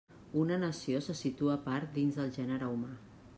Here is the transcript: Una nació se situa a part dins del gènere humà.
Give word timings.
Una 0.43 0.55
nació 0.61 1.01
se 1.07 1.17
situa 1.19 1.53
a 1.57 1.61
part 1.67 1.93
dins 1.99 2.19
del 2.23 2.33
gènere 2.39 2.73
humà. 2.79 2.97